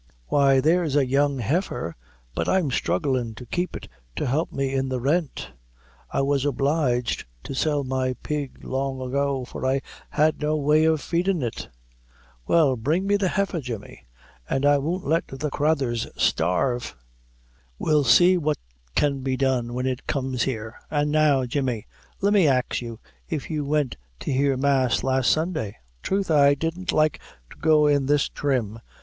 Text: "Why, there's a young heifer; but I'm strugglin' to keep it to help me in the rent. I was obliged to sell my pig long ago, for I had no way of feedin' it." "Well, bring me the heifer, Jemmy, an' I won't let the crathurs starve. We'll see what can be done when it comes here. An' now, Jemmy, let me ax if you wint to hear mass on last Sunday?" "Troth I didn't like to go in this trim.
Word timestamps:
"Why, 0.29 0.59
there's 0.59 0.95
a 0.95 1.05
young 1.05 1.37
heifer; 1.37 1.95
but 2.33 2.49
I'm 2.49 2.71
strugglin' 2.71 3.35
to 3.35 3.45
keep 3.45 3.75
it 3.77 3.87
to 4.15 4.25
help 4.25 4.51
me 4.51 4.73
in 4.73 4.89
the 4.89 4.99
rent. 4.99 5.51
I 6.09 6.21
was 6.23 6.43
obliged 6.43 7.25
to 7.43 7.53
sell 7.53 7.83
my 7.83 8.15
pig 8.23 8.63
long 8.63 8.99
ago, 8.99 9.45
for 9.45 9.63
I 9.63 9.83
had 10.09 10.41
no 10.41 10.55
way 10.57 10.85
of 10.85 11.01
feedin' 11.01 11.43
it." 11.43 11.69
"Well, 12.47 12.75
bring 12.77 13.05
me 13.05 13.15
the 13.15 13.27
heifer, 13.27 13.61
Jemmy, 13.61 14.07
an' 14.49 14.65
I 14.65 14.79
won't 14.79 15.05
let 15.05 15.27
the 15.27 15.51
crathurs 15.51 16.07
starve. 16.17 16.95
We'll 17.77 18.03
see 18.03 18.37
what 18.39 18.57
can 18.95 19.19
be 19.21 19.37
done 19.37 19.75
when 19.75 19.85
it 19.85 20.07
comes 20.07 20.41
here. 20.41 20.79
An' 20.89 21.11
now, 21.11 21.45
Jemmy, 21.45 21.85
let 22.21 22.33
me 22.33 22.47
ax 22.47 22.81
if 23.29 23.51
you 23.51 23.65
wint 23.65 23.97
to 24.21 24.31
hear 24.33 24.57
mass 24.57 25.03
on 25.03 25.09
last 25.09 25.29
Sunday?" 25.29 25.77
"Troth 26.01 26.31
I 26.31 26.55
didn't 26.55 26.91
like 26.91 27.19
to 27.51 27.57
go 27.57 27.85
in 27.85 28.07
this 28.07 28.29
trim. 28.29 28.79